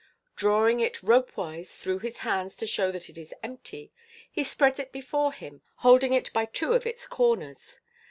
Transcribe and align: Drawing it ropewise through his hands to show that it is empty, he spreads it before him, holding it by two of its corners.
Drawing 0.35 0.79
it 0.79 1.03
ropewise 1.03 1.77
through 1.77 1.99
his 1.99 2.17
hands 2.25 2.55
to 2.55 2.65
show 2.65 2.91
that 2.91 3.07
it 3.07 3.19
is 3.19 3.35
empty, 3.43 3.91
he 4.31 4.43
spreads 4.43 4.79
it 4.79 4.91
before 4.91 5.31
him, 5.31 5.61
holding 5.75 6.11
it 6.13 6.33
by 6.33 6.45
two 6.45 6.73
of 6.73 6.87
its 6.87 7.05
corners. 7.05 7.79